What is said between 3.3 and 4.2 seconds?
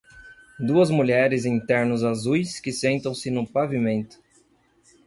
pavimento.